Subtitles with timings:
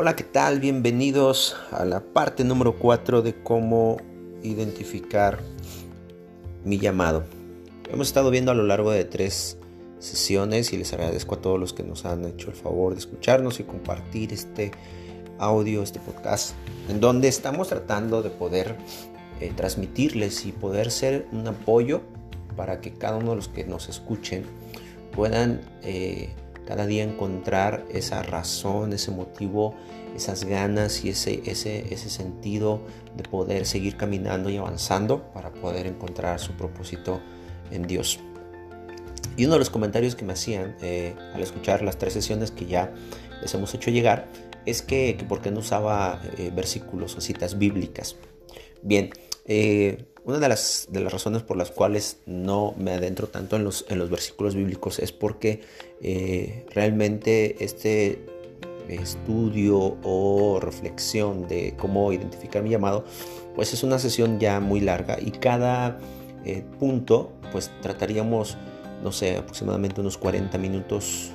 [0.00, 0.60] Hola, ¿qué tal?
[0.60, 3.96] Bienvenidos a la parte número 4 de cómo
[4.44, 5.40] identificar
[6.64, 7.24] mi llamado.
[7.90, 9.58] Hemos estado viendo a lo largo de tres
[9.98, 13.58] sesiones y les agradezco a todos los que nos han hecho el favor de escucharnos
[13.58, 14.70] y compartir este
[15.40, 16.54] audio, este podcast,
[16.88, 18.76] en donde estamos tratando de poder
[19.40, 22.02] eh, transmitirles y poder ser un apoyo
[22.56, 24.44] para que cada uno de los que nos escuchen
[25.10, 26.30] puedan eh,
[26.68, 29.74] cada día encontrar esa razón, ese motivo,
[30.14, 32.82] esas ganas y ese, ese, ese sentido
[33.16, 37.22] de poder seguir caminando y avanzando para poder encontrar su propósito
[37.70, 38.20] en Dios.
[39.38, 42.66] Y uno de los comentarios que me hacían eh, al escuchar las tres sesiones que
[42.66, 42.92] ya
[43.40, 44.28] les hemos hecho llegar
[44.66, 48.16] es que, que por qué no usaba eh, versículos o citas bíblicas.
[48.82, 49.08] Bien,
[49.48, 53.64] eh, una de las, de las razones por las cuales no me adentro tanto en
[53.64, 55.62] los, en los versículos bíblicos es porque
[56.02, 58.26] eh, realmente este
[58.88, 63.04] estudio o reflexión de cómo identificar mi llamado,
[63.54, 65.98] pues es una sesión ya muy larga y cada
[66.44, 68.58] eh, punto, pues trataríamos,
[69.02, 71.32] no sé, aproximadamente unos 40 minutos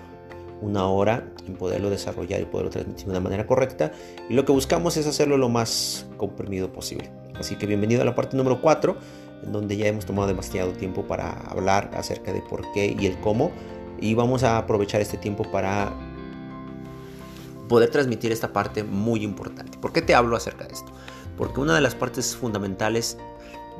[0.61, 3.91] una hora en poderlo desarrollar y poderlo transmitir de una manera correcta.
[4.29, 7.11] Y lo que buscamos es hacerlo lo más comprimido posible.
[7.35, 8.97] Así que bienvenido a la parte número 4,
[9.43, 13.19] en donde ya hemos tomado demasiado tiempo para hablar acerca de por qué y el
[13.19, 13.51] cómo.
[13.99, 15.93] Y vamos a aprovechar este tiempo para
[17.67, 19.77] poder transmitir esta parte muy importante.
[19.77, 20.91] ¿Por qué te hablo acerca de esto?
[21.37, 23.17] Porque una de las partes fundamentales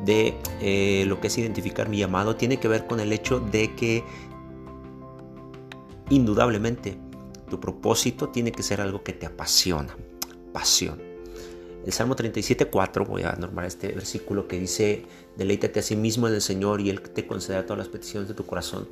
[0.06, 3.75] de eh, lo que es identificar mi llamado tiene que ver con el hecho de
[3.75, 4.03] que
[6.09, 6.97] indudablemente
[7.54, 9.96] tu propósito tiene que ser algo que te apasiona,
[10.54, 11.00] pasión.
[11.86, 15.06] El Salmo 37.4, voy a normar este versículo que dice,
[15.38, 18.34] deleítate a sí mismo en el Señor y Él te concederá todas las peticiones de
[18.34, 18.90] tu corazón.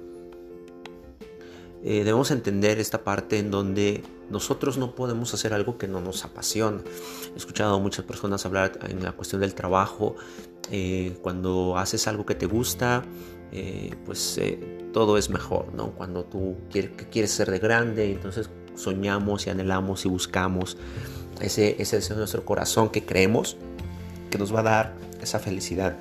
[1.83, 6.23] Eh, debemos entender esta parte en donde nosotros no podemos hacer algo que no nos
[6.23, 6.83] apasiona.
[7.33, 10.15] He escuchado a muchas personas hablar en la cuestión del trabajo.
[10.69, 13.03] Eh, cuando haces algo que te gusta,
[13.51, 14.39] eh, pues
[14.93, 15.91] todo es mejor, ¿no?
[15.91, 20.77] Cuando tú quieres, ser de grande, entonces soñamos y anhelamos y buscamos
[21.41, 23.57] ese, ese deseo de nuestro corazón que creemos
[24.29, 25.97] que nos va a dar esa felicidad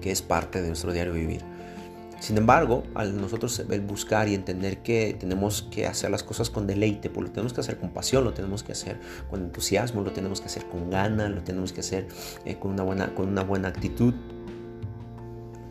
[0.00, 1.42] que es parte de nuestro diario vivir.
[2.20, 7.10] Sin embargo, al nosotros buscar y entender que tenemos que hacer las cosas con deleite,
[7.10, 8.98] pues lo tenemos que hacer con pasión, lo tenemos que hacer
[9.30, 12.08] con entusiasmo, lo tenemos que hacer con ganas, lo tenemos que hacer
[12.44, 14.14] eh, con, una buena, con una buena actitud,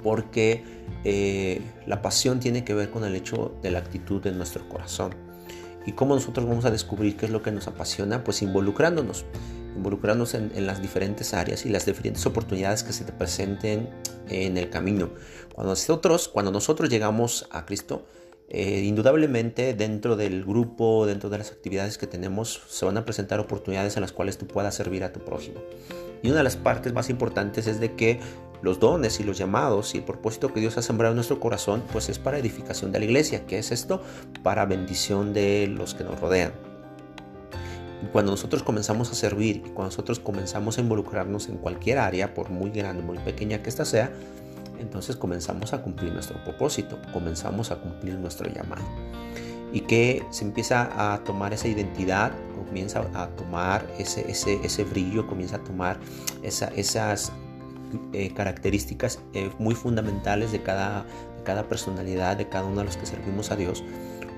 [0.06, 0.64] porque
[1.04, 5.16] eh, la pasión tiene que ver con el hecho de la actitud de nuestro corazón.
[5.84, 8.24] ¿Y cómo nosotros vamos a descubrir qué es lo que nos apasiona?
[8.24, 9.26] Pues involucrándonos,
[9.76, 13.90] involucrándonos en, las diferentes áreas y las diferentes oportunidades que se te presenten
[14.30, 15.10] en el camino.
[15.56, 18.06] Cuando nosotros, cuando nosotros llegamos a Cristo,
[18.48, 23.40] eh, indudablemente dentro del grupo, dentro de las actividades que tenemos, se van a presentar
[23.40, 25.62] oportunidades en las cuales tú puedas servir a tu prójimo.
[26.22, 28.20] Y una de las partes más importantes es de que
[28.66, 31.84] los dones y los llamados y el propósito que Dios ha sembrado en nuestro corazón,
[31.94, 33.46] pues es para edificación de la iglesia.
[33.46, 34.02] ¿Qué es esto?
[34.42, 36.52] Para bendición de los que nos rodean.
[38.12, 42.50] Cuando nosotros comenzamos a servir y cuando nosotros comenzamos a involucrarnos en cualquier área, por
[42.50, 44.12] muy grande, muy pequeña que ésta sea,
[44.80, 48.84] entonces comenzamos a cumplir nuestro propósito, comenzamos a cumplir nuestro llamado.
[49.74, 52.32] Y que se empieza a tomar esa identidad,
[52.66, 56.00] comienza a tomar ese, ese, ese brillo, comienza a tomar
[56.44, 57.32] esa, esas
[58.14, 62.98] eh, características eh, muy fundamentales de cada, de cada personalidad, de cada uno de los
[62.98, 63.84] que servimos a Dios,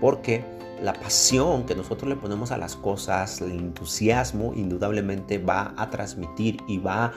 [0.02, 0.44] porque
[0.82, 6.58] la pasión que nosotros le ponemos a las cosas, el entusiasmo, indudablemente va a transmitir
[6.68, 7.14] y va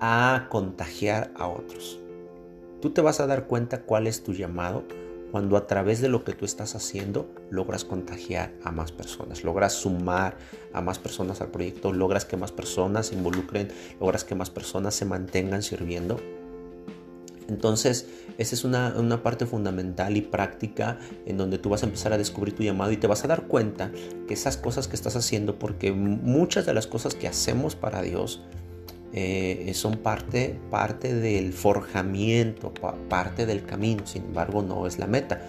[0.00, 2.00] a contagiar a otros.
[2.80, 4.84] Tú te vas a dar cuenta cuál es tu llamado
[5.32, 9.72] cuando a través de lo que tú estás haciendo logras contagiar a más personas, logras
[9.72, 10.36] sumar
[10.74, 14.94] a más personas al proyecto, logras que más personas se involucren, logras que más personas
[14.94, 16.20] se mantengan sirviendo.
[17.48, 22.12] Entonces, esa es una, una, parte fundamental y práctica en donde tú vas a empezar
[22.12, 23.90] a descubrir tu llamado y te vas a dar cuenta
[24.28, 28.42] que esas cosas que estás haciendo, porque muchas de las cosas que hacemos para Dios,
[29.12, 32.72] eh, son parte, parte del forjamiento,
[33.08, 35.40] parte del camino, sin embargo no es la meta.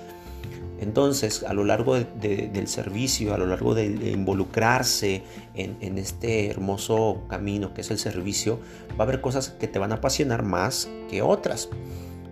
[0.80, 5.24] Entonces, a lo largo del servicio, a lo largo de, involucrarse
[5.54, 8.60] en, en, este hermoso camino que es el servicio,
[8.92, 11.70] va a haber cosas que te van a apasionar más que otras.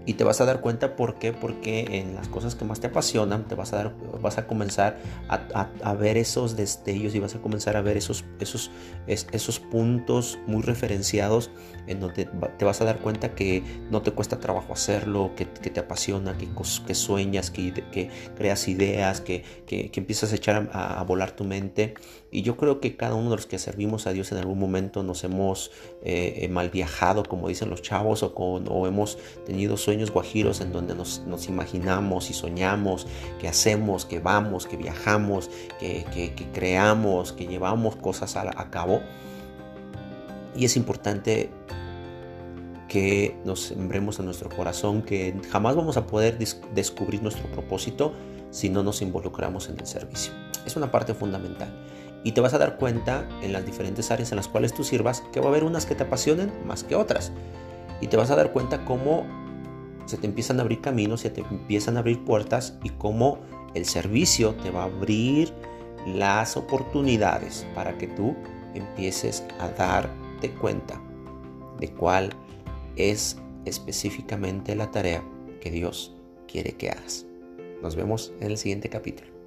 [0.06, 2.88] Y te vas a dar cuenta por qué, porque en las cosas que más te
[2.88, 7.42] apasionan, te vas a dar, vas a comenzar a, ver esos destellos y vas a
[7.42, 8.72] comenzar a ver esos, esos,
[9.08, 11.52] esos puntos muy referenciados
[11.88, 12.26] en donde
[12.58, 16.48] te vas a dar cuenta que no te cuesta trabajo hacerlo, que, te apasiona, que,
[16.88, 21.94] que sueñas, que, que, creas ideas, que, que, empiezas a echar a, volar tu mente.
[22.32, 25.04] Y yo creo que cada uno de los que servimos a Dios en algún momento
[25.04, 25.72] nos hemos
[26.04, 30.62] eh, mal viajado, como dicen los chavos, o, con, o hemos tenido sueños sueños guajiros
[30.62, 33.08] en donde nos, imaginamos y soñamos,
[33.42, 35.50] que hacemos, que vamos, que viajamos,
[35.82, 39.02] que, creamos, que llevamos cosas a, cabo.
[40.56, 41.50] Y es importante
[42.88, 48.14] que nos sembremos en nuestro corazón, que jamás vamos a poder descubrir nuestro propósito
[48.50, 50.32] si no nos involucramos en el servicio.
[50.66, 51.70] Es una parte fundamental.
[52.24, 55.22] Y te vas a dar cuenta en las diferentes áreas en las cuales tú sirvas
[55.34, 57.34] que va a haber unas que te apasionen más que otras.
[58.00, 59.41] Y te vas a dar cuenta cómo
[60.06, 63.40] se te empiezan a abrir caminos, se te empiezan a abrir puertas y cómo
[63.74, 65.54] el servicio te va a abrir
[66.06, 68.36] las oportunidades para que tú
[68.74, 71.02] empieces a darte cuenta
[71.80, 72.32] de cuál
[72.96, 75.24] es específicamente la tarea
[75.60, 76.16] que Dios
[76.48, 77.26] quiere que hagas.
[77.82, 79.41] Nos vemos en el siguiente capítulo.